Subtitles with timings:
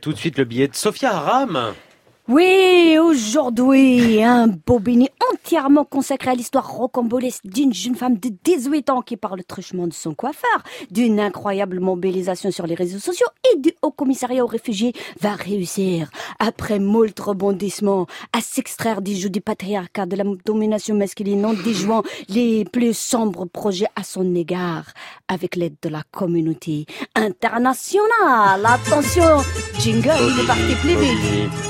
[0.00, 1.74] Tout de suite le billet de Sophia Aram.
[2.28, 9.00] Oui, aujourd'hui, un béni entièrement consacré à l'histoire rocambolesque d'une jeune femme de 18 ans
[9.00, 13.72] qui parle truchement de son coiffeur, d'une incroyable mobilisation sur les réseaux sociaux et du
[13.82, 20.06] Haut Commissariat aux réfugiés va réussir, après moult rebondissements, à s'extraire des jeux du patriarcat,
[20.06, 24.84] de la domination masculine en déjouant les plus sombres projets à son égard,
[25.28, 26.84] avec l'aide de la communauté
[27.16, 28.64] internationale.
[28.64, 29.38] Attention,
[29.92, 31.67] jingle, il est parti plus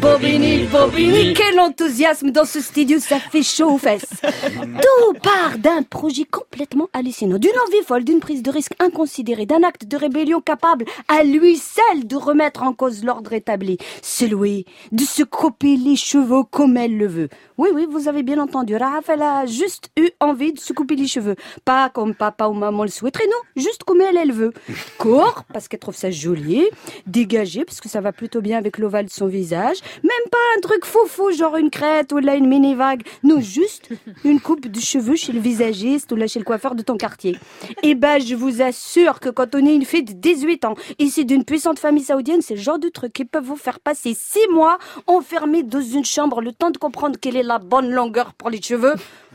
[0.00, 0.10] vite.
[0.20, 4.06] Bobini, Bobini, quel enthousiasme dans ce studio, ça fait chaud aux fesses.
[4.22, 9.62] Tout part d'un projet complètement hallucinant, d'une envie folle, d'une prise de risque inconsidérée, d'un
[9.62, 15.04] acte de rébellion capable à lui seul de remettre en cause l'ordre établi, celui de
[15.04, 17.28] se couper les cheveux comme elle le veut.
[17.56, 21.06] Oui, oui, vous avez bien entendu, Raphaël a juste eu envie de se couper les
[21.06, 21.36] cheveux.
[21.64, 24.52] Pas comme papa ou maman le souhaiterait, non, juste comme elle, elle veut.
[24.98, 26.64] Court, parce qu'elle trouve ça joli,
[27.06, 30.60] dégagé, parce que ça va plutôt bien avec l'ovale de son visage, même pas un
[30.60, 33.02] truc foufou, genre une crête ou là une mini-vague.
[33.22, 33.88] Non, juste
[34.24, 37.36] une coupe de cheveux chez le visagiste ou là chez le coiffeur de ton quartier.
[37.82, 41.24] Et ben, je vous assure que quand on est une fille de 18 ans, ici
[41.24, 44.46] d'une puissante famille saoudienne, c'est le genre de truc qui peuvent vous faire passer six
[44.52, 48.50] mois enfermés dans une chambre, le temps de comprendre quelle est la bonne longueur pour
[48.50, 48.94] les cheveux,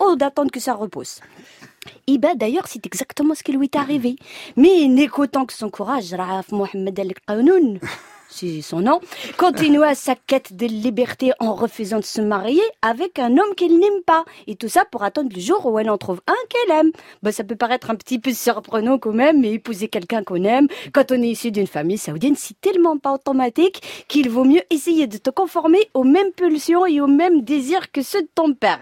[0.00, 1.20] ou d'attendre que ça repousse.
[2.06, 4.16] Et ben d'ailleurs, c'est exactement ce qui lui est arrivé.
[4.56, 7.78] Mais n'écoutant que son courage, Raaf Mohamed El Qanoun,
[8.28, 9.00] c'est son nom,
[9.36, 14.02] continua sa quête de liberté en refusant de se marier avec un homme qu'elle n'aime
[14.04, 14.24] pas.
[14.46, 16.90] Et tout ça pour attendre le jour où elle en trouve un qu'elle aime.
[17.22, 20.68] Ben, ça peut paraître un petit peu surprenant quand même, mais épouser quelqu'un qu'on aime,
[20.92, 25.06] quand on est issu d'une famille saoudienne, c'est tellement pas automatique qu'il vaut mieux essayer
[25.06, 28.80] de te conformer aux mêmes pulsions et aux mêmes désirs que ceux de ton père.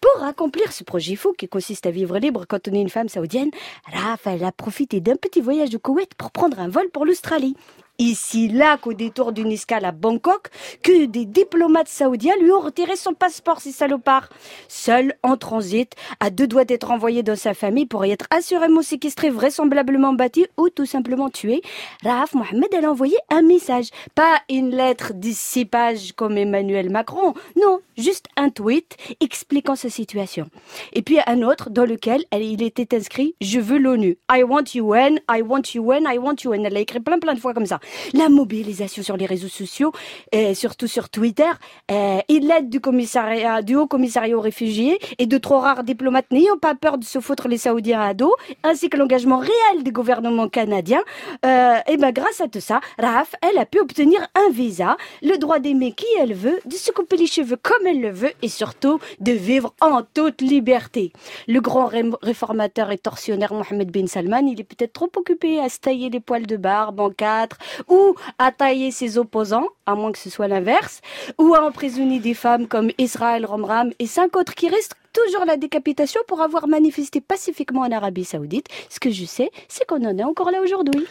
[0.00, 3.08] Pour accomplir ce projet fou qui consiste à vivre libre quand on est une femme
[3.08, 3.50] saoudienne,
[3.92, 7.56] Raphaël a profité d'un petit voyage au Koweït pour prendre un vol pour l'Australie
[7.98, 10.48] ici là qu'au détour d'une escale à Bangkok,
[10.82, 14.28] que des diplomates saoudiens lui ont retiré son passeport, ces salopards.
[14.68, 18.82] Seul, en transit, à deux doigts d'être envoyé dans sa famille pour y être assurément
[18.82, 21.62] séquestré, vraisemblablement battu ou tout simplement tué,
[22.04, 23.88] Raaf Mohamed a envoyé un message.
[24.14, 30.48] Pas une lettre six pages comme Emmanuel Macron, non, juste un tweet expliquant sa situation.
[30.92, 34.18] Et puis un autre dans lequel il était inscrit «Je veux l'ONU».
[34.30, 36.64] I want UN, I want UN, I want UN.
[36.64, 37.80] Elle a écrit plein plein de fois comme ça
[38.14, 39.92] la mobilisation sur les réseaux sociaux,
[40.32, 41.50] et surtout sur Twitter,
[41.88, 46.58] et l'aide du commissariat, du haut commissariat aux réfugiés et de trop rares diplomates n'ayant
[46.58, 50.48] pas peur de se foutre les Saoudiens à dos, ainsi que l'engagement réel des gouvernements
[50.48, 51.02] canadiens,
[51.44, 55.36] euh, et ben grâce à tout ça, Raf, elle a pu obtenir un visa, le
[55.36, 58.48] droit d'aimer qui elle veut, de se couper les cheveux comme elle le veut et
[58.48, 61.12] surtout de vivre en toute liberté.
[61.48, 61.90] Le grand
[62.22, 66.20] réformateur et tortionnaire Mohamed bin Salman, il est peut-être trop occupé à se tailler les
[66.20, 67.58] poils de barbe en quatre,
[67.88, 71.00] ou à tailler ses opposants, à moins que ce soit l'inverse,
[71.38, 75.56] ou à emprisonner des femmes comme Israël Romram et cinq autres qui restent toujours la
[75.56, 78.66] décapitation pour avoir manifesté pacifiquement en Arabie Saoudite.
[78.90, 81.06] Ce que je sais, c'est qu'on en est encore là aujourd'hui.